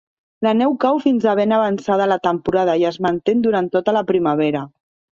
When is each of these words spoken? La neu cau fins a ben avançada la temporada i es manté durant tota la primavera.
La 0.45 0.53
neu 0.61 0.71
cau 0.85 1.01
fins 1.03 1.27
a 1.33 1.35
ben 1.41 1.53
avançada 1.59 2.09
la 2.13 2.19
temporada 2.25 2.77
i 2.85 2.89
es 2.93 3.01
manté 3.09 3.39
durant 3.47 3.73
tota 3.81 3.99
la 4.01 4.07
primavera. 4.13 4.69